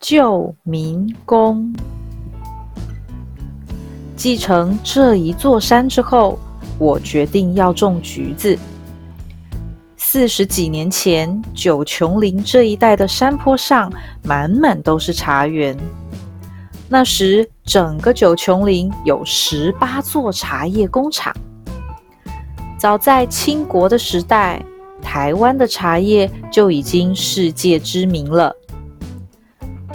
[0.00, 1.70] 救民工。
[4.16, 6.38] 继承这一座山之后，
[6.78, 8.58] 我决定要种橘子。
[9.98, 13.92] 四十几年前，九琼林这一带的山坡上
[14.24, 15.76] 满满都是茶园。
[16.88, 21.32] 那时，整个九琼林有十八座茶叶工厂。
[22.78, 24.64] 早在清国的时代，
[25.02, 28.56] 台湾的茶叶就已经世界知名了。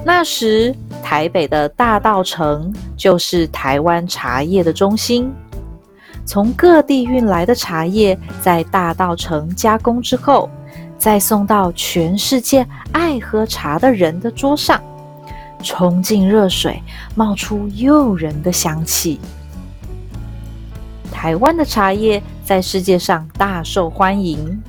[0.07, 5.33] 那时，台北的大稻城就是台湾茶叶的中心。
[6.27, 10.47] 从各地运来的茶叶，在大稻城加工之后，
[10.95, 14.79] 再送到全世界爱喝茶的人的桌上，
[15.63, 16.79] 冲进热水，
[17.15, 19.19] 冒出诱人的香气。
[21.11, 24.61] 台湾的茶叶在世界上大受欢迎。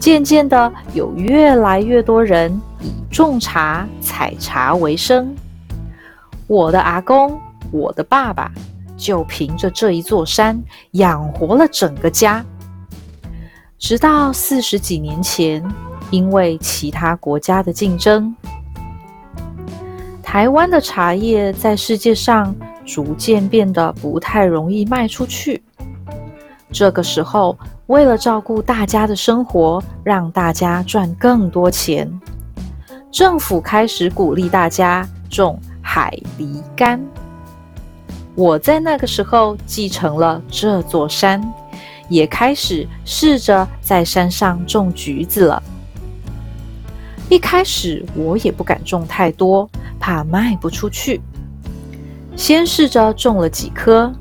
[0.00, 2.60] 渐渐的，有越来越多人
[3.10, 5.34] 种茶、采茶为生。
[6.46, 7.40] 我的阿公、
[7.70, 8.50] 我的爸爸，
[8.96, 10.62] 就凭着这一座山
[10.92, 12.44] 养活了整个家。
[13.78, 15.62] 直到四十几年前，
[16.10, 18.34] 因为其他国家的竞争，
[20.22, 22.54] 台湾的茶叶在世界上
[22.86, 25.62] 逐渐变得不太容易卖出去。
[26.72, 27.56] 这个时候，
[27.86, 32.10] 为了照顾大家的生活，让大家赚更多钱，
[33.16, 37.00] 政府开始鼓励大家种海梨柑。
[38.34, 41.42] 我在那个时候继承了这座山，
[42.10, 45.62] 也开始试着在山上种橘子了。
[47.30, 49.66] 一开始我也不敢种太多，
[49.98, 51.18] 怕卖不出去。
[52.36, 54.12] 先试着种了几棵，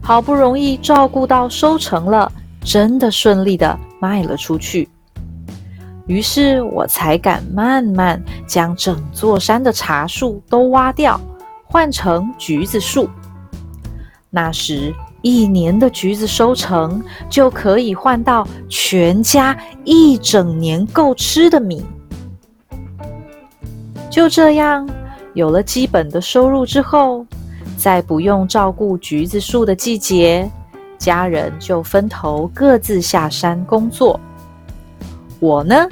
[0.00, 2.30] 好不容易照顾到收成了。
[2.62, 4.88] 真的顺利的卖了出去，
[6.10, 11.20] 于是我才敢慢慢将整座山的茶树都挖掉，
[11.64, 13.08] 换成橘子树。
[14.28, 21.80] 那时一年的橘子收成就可以换到全家一整年够吃的米。
[24.10, 24.90] 就这样，
[25.34, 27.24] 有了基本的收入之后，
[27.76, 30.50] 在不用照顾橘子树的季节。
[30.98, 34.18] 家人就分头各自下山工作。
[35.40, 35.88] 我呢，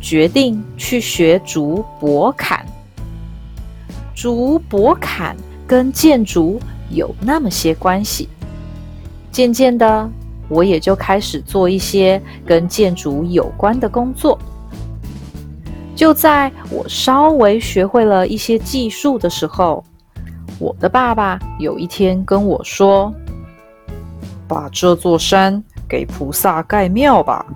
[0.00, 2.66] 决定去学竹拨砍。
[4.14, 6.60] 竹拨砍跟建筑
[6.90, 8.28] 有那么些关系。
[9.30, 10.10] 渐渐的，
[10.48, 14.38] 我也就开始做一些跟建筑有关的工作。
[15.94, 19.84] 就在我稍微学会了一些技术的时候，
[20.58, 23.14] 我的爸爸有一天跟我说。
[24.48, 27.46] 把这座山给菩萨盖庙吧。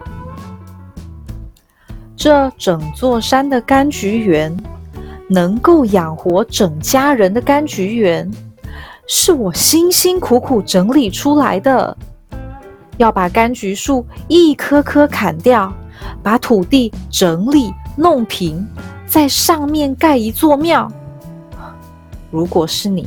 [2.26, 4.52] 这整座山的柑橘园，
[5.28, 8.28] 能够养活整家人的柑橘园，
[9.06, 11.96] 是我辛辛苦苦整理出来的。
[12.96, 15.72] 要把柑橘树一棵棵砍掉，
[16.20, 18.66] 把土地整理弄平，
[19.06, 20.90] 在上面盖一座庙。
[22.32, 23.06] 如果是你，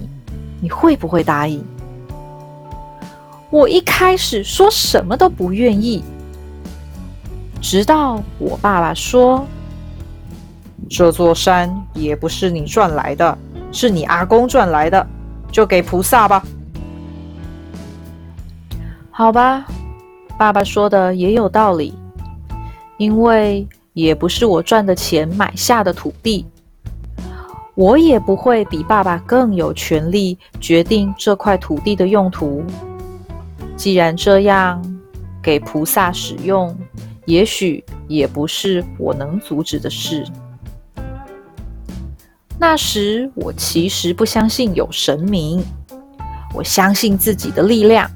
[0.61, 1.61] 你会不会答应？
[3.49, 6.05] 我一开始说什么都不愿意，
[7.61, 9.45] 直到我爸爸说
[10.89, 13.37] ：“这座山也不是你赚来的，
[13.71, 15.05] 是你阿公赚来的，
[15.51, 16.43] 就给菩萨吧。”
[19.11, 19.65] 好吧，
[20.37, 21.93] 爸爸说的也有道理，
[22.97, 26.45] 因为也不是我赚的钱买下的土地，
[27.75, 32.63] 我也不会比爸爸更有权利决定这块土地的用途。
[33.75, 34.81] 既然这样，
[35.43, 36.75] 给菩萨使用，
[37.29, 40.25] 也许也不是我能阻止的事。
[42.59, 45.63] 那时我其实不相信有神明，
[46.55, 48.09] 我相信自己的力量，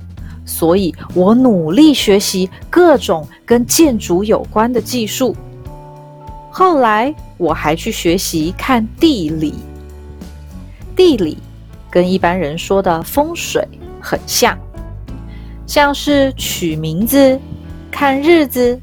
[0.48, 5.36] 所以我努力学习各种跟建筑有关的技术。
[6.50, 9.54] 后来我还去学习看地理，
[10.96, 11.38] 地理
[11.92, 13.64] 跟一般人说的风水
[14.02, 14.58] 很像。
[15.68, 17.40] 像是取名字、
[17.92, 18.80] 看日子、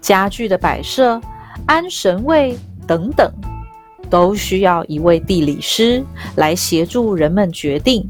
[0.00, 1.20] 家具的摆设、
[1.66, 2.56] 安神位
[2.86, 3.32] 等等，
[4.08, 6.04] 都需要一位地理师
[6.36, 8.08] 来协助人们决定。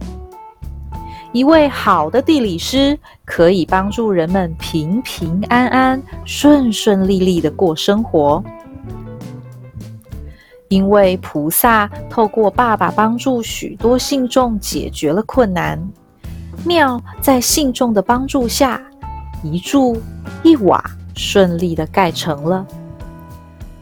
[1.33, 8.43] 一位好的地理师可以帮助人们平平安安、顺顺利利的过生活。
[10.69, 15.81] 因为菩萨透过爸爸帮助许多信众解决了困难。
[16.65, 18.81] 庙在信众的帮助下，
[19.43, 20.01] 一柱
[20.43, 20.83] 一瓦
[21.23, 22.67] 顺利的盖成了。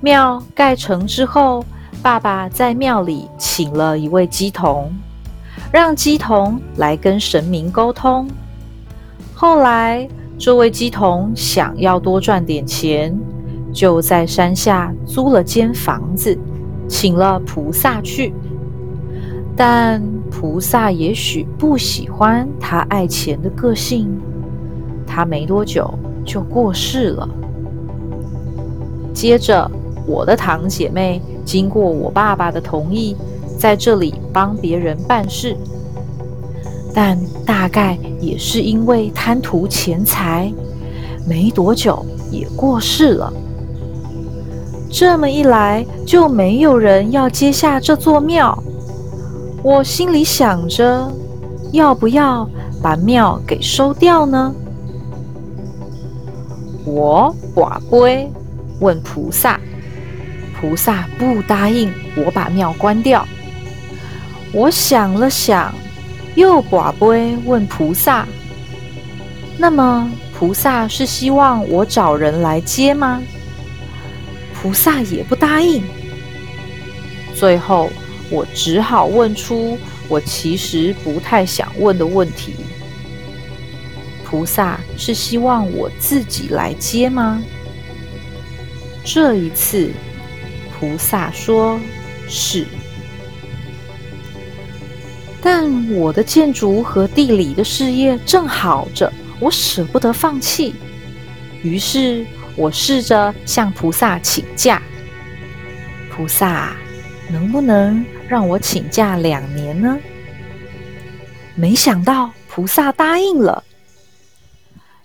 [0.00, 1.64] 庙盖成之后，
[2.02, 4.92] 爸爸在庙里请了一位鸡童，
[5.70, 8.28] 让鸡童来跟神明沟通。
[9.34, 13.16] 后来，这位鸡童想要多赚点钱，
[13.72, 16.36] 就在山下租了间房子，
[16.88, 18.34] 请了菩萨去。
[19.56, 24.08] 但菩萨也许不喜欢他爱钱的个性，
[25.06, 27.28] 他没多久就过世了。
[29.12, 29.70] 接着，
[30.06, 33.16] 我的堂姐妹经过我爸爸的同意，
[33.58, 35.56] 在这里帮别人办事，
[36.94, 40.52] 但大概也是因为贪图钱财，
[41.26, 43.32] 没多久也过世了。
[44.90, 48.56] 这么一来，就没有人要接下这座庙。
[49.62, 51.10] 我心里想着，
[51.72, 52.48] 要不要
[52.80, 54.54] 把庙给收掉呢？
[56.88, 58.30] 我寡杯
[58.80, 59.60] 问菩萨，
[60.58, 63.26] 菩萨不答应我把庙关掉。
[64.52, 65.74] 我想了想，
[66.34, 68.26] 又寡杯问菩萨，
[69.58, 73.22] 那么菩萨是希望我找人来接吗？
[74.54, 75.82] 菩萨也不答应。
[77.34, 77.90] 最后。
[78.30, 82.52] 我只好问出我其实不太想问的问题：
[84.30, 87.42] 菩萨是希望我自己来接吗？
[89.02, 89.90] 这一次，
[90.78, 91.80] 菩萨说
[92.28, 92.66] 是，
[95.40, 99.10] 但我的建筑和地理的事业正好着，
[99.40, 100.74] 我舍不得放弃。
[101.62, 104.82] 于是我试着向菩萨请假，
[106.12, 106.76] 菩萨
[107.30, 108.04] 能不能？
[108.28, 109.98] 让我请假两年呢？
[111.54, 113.64] 没想到菩萨答应了。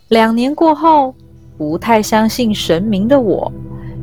[0.10, 1.16] 两年过后，
[1.58, 3.52] 不太相信神明的我，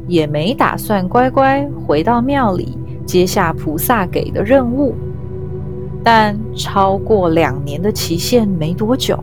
[0.09, 2.77] 也没打算乖乖回到庙里
[3.07, 4.95] 接下菩萨给的任务。
[6.03, 9.23] 但超过两年的期限没多久，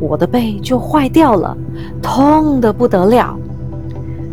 [0.00, 1.56] 我的背就坏掉了，
[2.02, 3.38] 痛得不得了。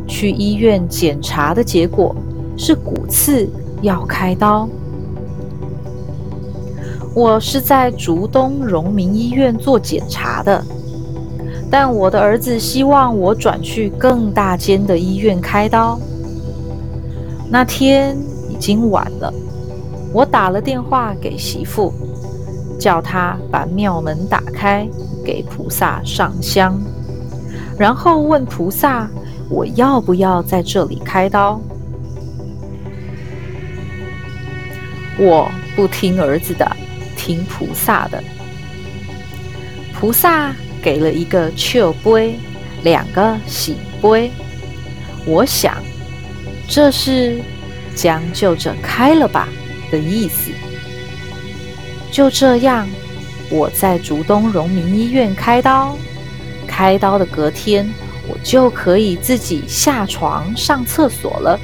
[0.07, 2.15] 去医院检查的结果
[2.57, 3.47] 是骨刺，
[3.83, 4.67] 要开刀。
[7.13, 10.63] 我是在竹东荣民医院做检查的，
[11.71, 15.99] 但我的儿子希望我转去更大间的医院开刀。
[17.49, 18.17] 那天
[18.49, 19.33] 已经晚了，
[20.11, 21.93] 我打了电话给媳妇，
[22.79, 24.87] 叫她把庙门打开，
[25.23, 26.79] 给菩萨上香，
[27.77, 29.09] 然后问菩萨
[29.49, 31.61] 我要不要在这里开刀。
[35.17, 36.65] 我不听儿子的。
[37.21, 38.23] 听菩萨的，
[39.93, 42.39] 菩萨给了一个秋杯，
[42.83, 44.31] 两个喜杯。
[45.25, 45.75] 我想，
[46.67, 47.39] 这是
[47.95, 49.49] 将就着开了吧
[49.91, 50.51] 的意思。
[52.11, 52.87] 就这样，
[53.49, 55.97] 我在竹东荣民医院开刀。
[56.65, 57.91] 开刀的隔天，
[58.27, 61.59] 我就可以自己下床上厕所了。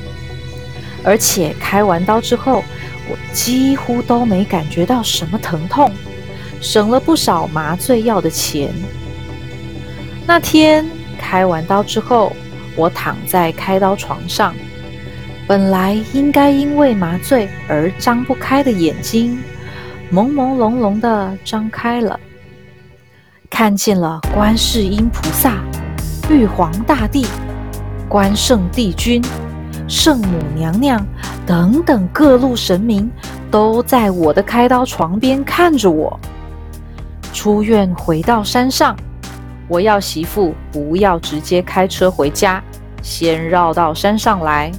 [1.03, 2.63] 而且开完刀之后，
[3.09, 5.91] 我几乎都没感觉到什么疼痛，
[6.59, 8.73] 省了不少麻醉药的钱。
[10.27, 10.83] 那天
[11.19, 12.31] 开完刀之后，
[12.75, 14.55] 我躺在开刀床上，
[15.47, 19.37] 本来应该因为麻醉而张不开的眼睛，
[20.11, 22.19] 朦朦胧胧的张开了，
[23.51, 25.63] 看见了观世音菩萨、
[26.29, 27.27] 玉皇大帝、
[28.09, 29.23] 关圣帝君。
[29.87, 31.05] 圣母娘娘
[31.45, 33.07] 等等各路神明
[33.51, 36.19] 都在我的开刀床边看着我。
[37.31, 38.97] 出院回到山上，
[39.67, 42.63] 我要媳妇不要直接开车回家，
[43.01, 44.71] 先绕到山上来。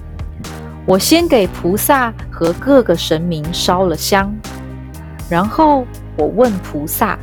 [0.87, 4.33] 我先给菩萨和各个神明烧了香，
[5.29, 5.85] 然后
[6.17, 7.19] 我问菩萨：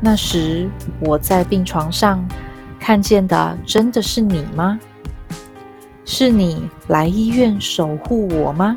[0.00, 0.68] 那时
[1.00, 2.22] 我在病床上
[2.78, 4.78] 看见的真的是你吗？
[6.04, 8.76] 是你来医院守护我吗？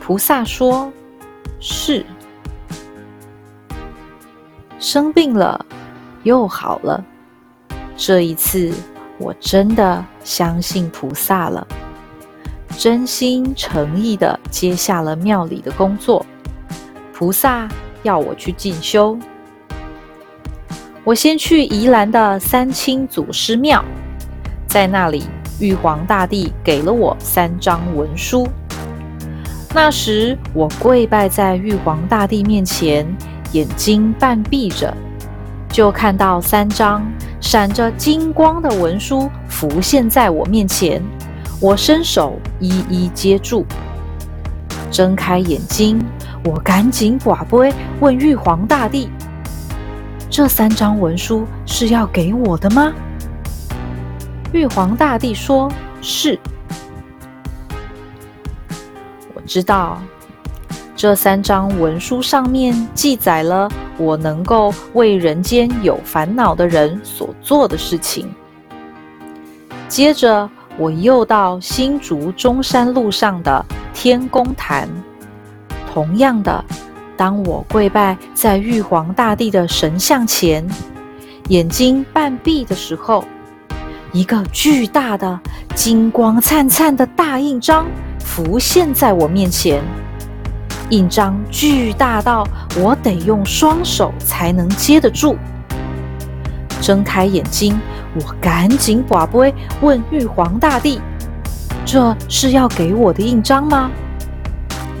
[0.00, 0.90] 菩萨说
[1.60, 2.06] ：“是。”
[4.82, 5.64] 生病了，
[6.24, 7.04] 又好了。
[7.96, 8.74] 这一次，
[9.16, 11.64] 我真的相信菩萨了，
[12.76, 16.26] 真心诚意的接下了庙里的工作。
[17.14, 17.68] 菩萨
[18.02, 19.16] 要我去进修，
[21.04, 23.84] 我先去宜兰的三清祖师庙，
[24.66, 25.22] 在那里。
[25.60, 28.48] 玉皇大帝给了我三张文书，
[29.72, 33.06] 那时我跪拜在玉皇大帝面前，
[33.52, 34.92] 眼睛半闭着，
[35.68, 37.06] 就看到三张
[37.40, 41.00] 闪着金光的文书浮现在我面前。
[41.60, 43.64] 我伸手一一接住。
[44.90, 46.04] 睁开眼睛，
[46.44, 49.08] 我赶紧寡杯问玉皇大帝
[50.28, 52.92] ：“这三张文书是要给我的吗？”
[54.52, 55.70] 玉皇大帝说
[56.02, 56.38] ：“是。”
[59.34, 60.02] 我知道。
[61.02, 63.68] 这三张文书上面记载了
[63.98, 68.32] 我能够为人间有烦恼的人所做的事情。
[69.88, 74.88] 接着，我又到新竹中山路上的天公坛。
[75.92, 76.64] 同样的，
[77.16, 80.64] 当我跪拜在玉皇大帝的神像前，
[81.48, 83.24] 眼睛半闭的时候，
[84.12, 85.40] 一个巨大的、
[85.74, 87.88] 金光灿灿的大印章
[88.20, 89.82] 浮现在我面前。
[90.92, 92.46] 印章巨大到
[92.76, 95.38] 我得用双手才能接得住。
[96.82, 97.80] 睁开眼睛，
[98.14, 101.00] 我赶紧寡杯问玉皇大帝
[101.86, 103.90] ：“这是要给我的印章吗？”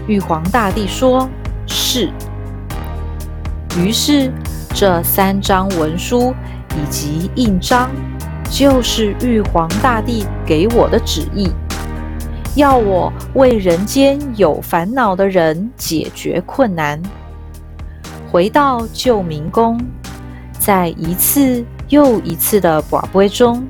[0.08, 1.28] 玉皇大帝说
[1.68, 2.10] ：“是。”
[3.76, 4.32] 于是，
[4.72, 6.34] 这三张文书
[6.70, 7.90] 以及印章，
[8.50, 11.52] 就是玉皇大帝给我的旨意。
[12.54, 17.00] 要我为人间有烦恼的人解决困难。
[18.30, 19.80] 回到救民宫，
[20.58, 23.66] 在一次又一次的寡杯中，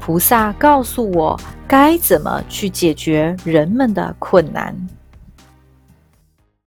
[0.00, 1.38] 菩萨告诉我
[1.68, 4.74] 该怎么去解决人们的困难。